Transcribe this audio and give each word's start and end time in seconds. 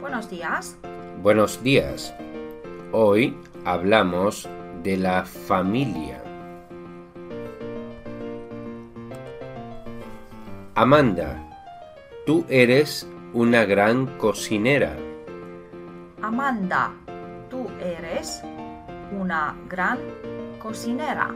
Buenos 0.00 0.28
días. 0.30 0.78
Buenos 1.22 1.62
días. 1.62 2.14
Hoy 2.92 3.36
hablamos 3.64 4.48
de 4.82 4.96
la 4.96 5.24
familia. 5.24 6.22
Amanda, 10.74 11.40
tú 12.26 12.44
eres 12.48 13.08
una 13.32 13.64
gran 13.64 14.06
cocinera. 14.18 14.96
Amanda, 16.20 16.92
tú 17.48 17.68
eres 17.80 18.42
una 19.18 19.54
gran 19.68 19.98
cocinera. 20.58 21.34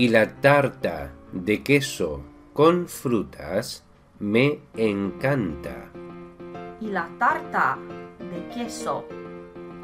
Y 0.00 0.08
la 0.08 0.26
tarta 0.40 1.12
de 1.30 1.62
queso 1.62 2.22
con 2.54 2.88
frutas 2.88 3.84
me 4.18 4.60
encanta. 4.74 5.90
Y 6.80 6.86
la 6.86 7.06
tarta 7.18 7.76
de 8.18 8.48
queso 8.48 9.04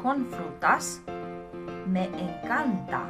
con 0.01 0.25
frutas 0.25 1.03
me 1.85 2.05
encanta. 2.05 3.03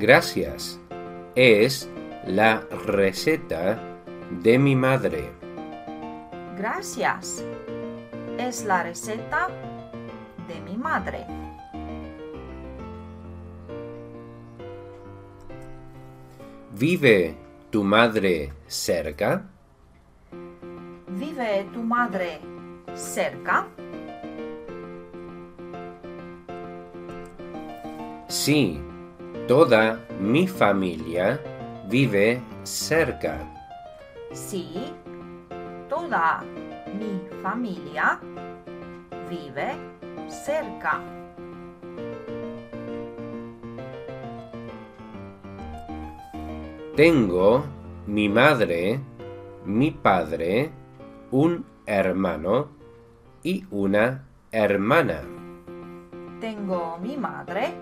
Gracias. 0.00 0.80
Es 1.36 1.88
la 2.26 2.66
receta 2.86 3.78
de 4.42 4.58
mi 4.58 4.74
madre. 4.74 5.30
Gracias. 6.56 7.44
Es 8.36 8.64
la 8.64 8.82
receta 8.82 9.48
de 10.48 10.60
mi 10.62 10.76
madre. 10.76 11.26
¿Vive 16.72 17.36
tu 17.70 17.84
madre 17.84 18.52
cerca? 18.66 19.44
¿Vive 21.08 21.66
tu 21.72 21.82
madre 21.82 22.40
cerca? 22.94 23.66
Sí, 28.28 28.80
toda 29.46 30.00
mi 30.20 30.46
familia 30.46 31.40
vive 31.88 32.40
cerca. 32.62 33.38
Sí, 34.32 34.92
toda 35.88 36.42
mi 36.98 37.20
familia 37.42 38.20
vive 39.28 39.97
cerca. 40.28 41.00
Tengo 46.96 47.64
mi 48.06 48.28
madre, 48.28 49.00
mi 49.64 49.90
padre, 49.90 50.70
un 51.30 51.64
hermano 51.86 52.68
y 53.42 53.64
una 53.70 54.24
hermana. 54.50 55.22
Tengo 56.40 56.98
mi 56.98 57.16
madre, 57.16 57.72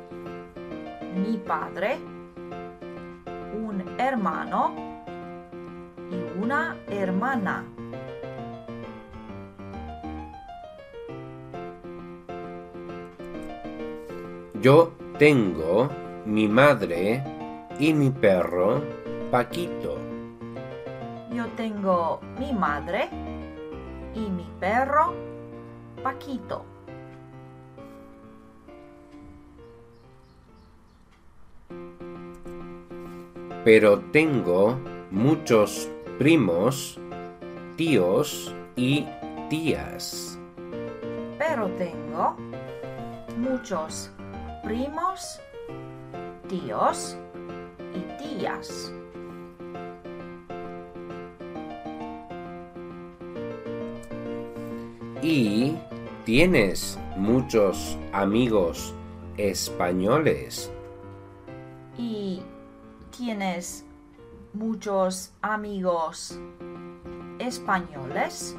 mi 1.14 1.38
padre, 1.38 1.96
un 3.54 3.82
hermano 3.98 4.74
y 6.10 6.42
una 6.42 6.76
hermana. 6.88 7.64
Yo 14.66 14.90
tengo 15.16 15.88
mi 16.24 16.48
madre 16.48 17.22
y 17.78 17.94
mi 17.94 18.10
perro 18.10 18.82
Paquito. 19.30 19.96
Yo 21.32 21.46
tengo 21.56 22.20
mi 22.36 22.52
madre 22.52 23.08
y 24.12 24.28
mi 24.28 24.50
perro 24.58 25.14
Paquito. 26.02 26.64
Pero 33.64 34.00
tengo 34.10 34.80
muchos 35.12 35.88
primos, 36.18 36.98
tíos 37.76 38.52
y 38.74 39.06
tías. 39.48 40.36
Pero 41.38 41.68
tengo 41.76 42.34
muchos 43.38 44.10
primos, 44.66 45.40
tíos 46.48 47.16
y 47.94 48.00
tías. 48.18 48.92
Y 55.22 55.76
tienes 56.24 56.98
muchos 57.16 57.96
amigos 58.12 58.92
españoles. 59.36 60.72
¿Y 61.96 62.42
tienes 63.16 63.86
muchos 64.52 65.32
amigos 65.42 66.40
españoles? 67.38 68.56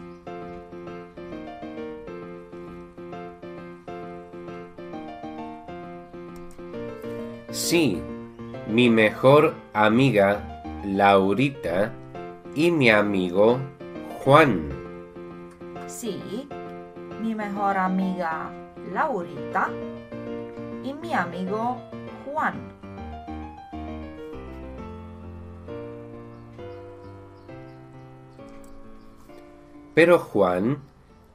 Sí, 7.51 8.01
mi 8.67 8.89
mejor 8.89 9.55
amiga 9.73 10.61
Laurita 10.83 11.93
y 12.53 12.71
mi 12.71 12.89
amigo 12.89 13.57
Juan. 14.19 14.69
Sí, 15.87 16.49
mi 17.21 17.33
mejor 17.33 17.77
amiga 17.77 18.51
Laurita 18.93 19.69
y 20.83 20.93
mi 20.93 21.13
amigo 21.13 21.77
Juan. 22.25 22.55
Pero 29.93 30.19
Juan 30.19 30.79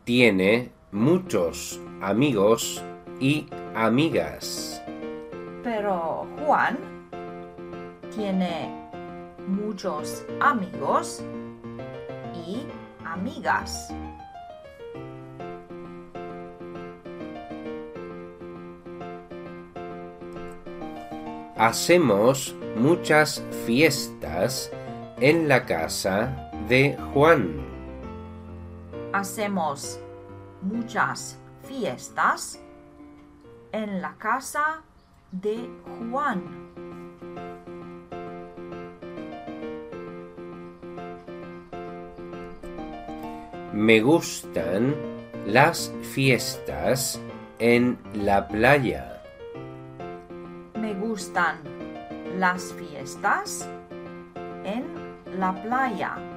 tiene 0.05 0.71
muchos 0.93 1.81
amigos 2.03 2.85
y 3.19 3.47
amigas. 3.75 4.82
Juan 6.53 6.77
tiene 8.15 8.71
muchos 9.47 10.23
amigos 10.39 11.25
y 12.47 12.67
amigas. 13.07 13.89
Hacemos 21.57 22.55
muchas 22.77 23.43
fiestas 23.65 24.71
en 25.21 25.49
la 25.49 25.65
casa 25.65 26.51
de 26.69 26.99
Juan. 27.15 27.65
Hacemos 29.15 29.99
muchas 30.61 31.39
fiestas 31.67 32.61
en 33.73 34.03
la 34.03 34.13
casa 34.19 34.83
de 35.33 35.69
Juan. 36.11 36.43
Me 43.73 44.01
gustan 44.01 44.95
las 45.47 45.93
fiestas 46.03 47.21
en 47.59 47.99
la 48.15 48.47
playa. 48.47 49.23
Me 50.79 50.95
gustan 50.95 51.57
las 52.39 52.73
fiestas 52.75 53.69
en 54.65 54.85
la 55.39 55.55
playa. 55.63 56.32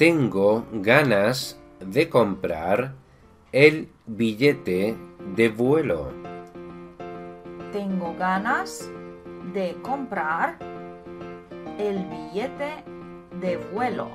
Tengo 0.00 0.64
ganas 0.72 1.60
de 1.78 2.08
comprar 2.08 2.94
el 3.52 3.90
billete 4.06 4.96
de 5.36 5.50
vuelo. 5.50 6.10
Tengo 7.70 8.14
ganas 8.18 8.90
de 9.52 9.76
comprar 9.82 10.56
el 11.78 12.02
billete 12.06 12.82
de 13.42 13.58
vuelo. 13.74 14.08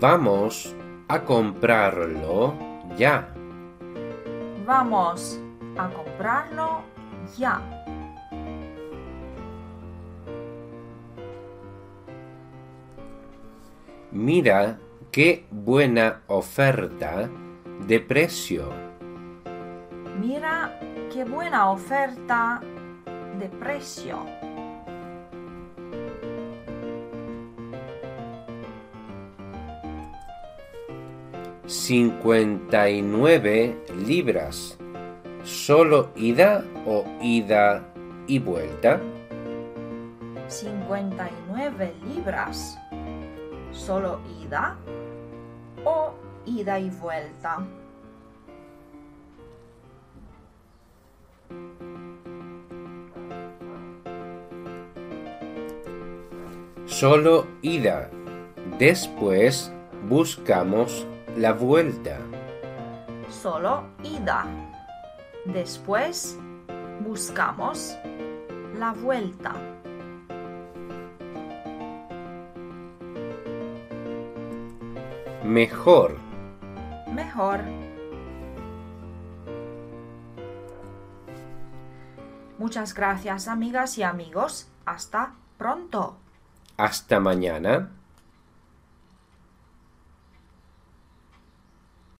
Vamos 0.00 0.74
a 1.06 1.22
comprarlo 1.22 2.52
ya. 2.96 3.32
Vamos 4.66 5.40
a 5.78 5.88
comprarlo 5.90 6.95
ya. 7.36 7.60
Mira 14.12 14.78
qué 15.10 15.44
buena 15.50 16.22
oferta 16.28 17.28
de 17.86 18.00
precio. 18.00 18.70
Mira 20.20 20.78
qué 21.12 21.24
buena 21.24 21.70
oferta 21.70 22.62
de 23.38 23.48
precio. 23.48 24.24
Cincuenta 31.66 32.88
y 32.88 33.02
nueve 33.02 33.76
libras. 34.06 34.78
¿Solo 35.46 36.10
ida 36.16 36.64
o 36.84 37.04
ida 37.22 37.80
y 38.26 38.40
vuelta? 38.40 39.00
59 40.48 41.94
libras. 42.12 42.76
¿Solo 43.70 44.20
ida 44.42 44.76
o 45.84 46.14
ida 46.46 46.80
y 46.80 46.90
vuelta? 46.90 47.64
Solo 56.86 57.46
ida. 57.62 58.10
Después 58.80 59.72
buscamos 60.08 61.06
la 61.36 61.52
vuelta. 61.52 62.18
Solo 63.30 63.84
ida. 64.02 64.44
Después 65.52 66.38
buscamos 67.00 67.96
la 68.78 68.92
vuelta. 68.92 69.54
Mejor. 75.44 76.18
Mejor. 77.12 77.60
Muchas 82.58 82.94
gracias 82.94 83.46
amigas 83.46 83.96
y 83.98 84.02
amigos. 84.02 84.68
Hasta 84.84 85.34
pronto. 85.56 86.16
Hasta 86.76 87.20
mañana. 87.20 87.95